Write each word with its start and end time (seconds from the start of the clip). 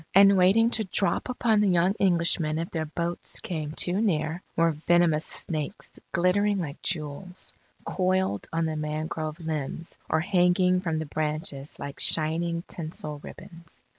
And 0.15 0.35
waiting 0.35 0.71
to 0.71 0.83
drop 0.83 1.29
upon 1.29 1.59
the 1.59 1.71
young 1.71 1.93
Englishmen 1.99 2.57
if 2.57 2.71
their 2.71 2.87
boats 2.87 3.39
came 3.39 3.73
too 3.73 4.01
near, 4.01 4.41
were 4.55 4.71
venomous 4.71 5.25
snakes 5.27 5.91
glittering 6.11 6.57
like 6.59 6.81
jewels, 6.81 7.53
coiled 7.85 8.49
on 8.51 8.65
the 8.65 8.75
mangrove 8.75 9.39
limbs 9.39 9.99
or 10.09 10.19
hanging 10.21 10.81
from 10.81 10.97
the 10.97 11.05
branches 11.05 11.77
like 11.77 11.99
shining 11.99 12.63
tinsel 12.63 13.19
ribbons. 13.19 13.79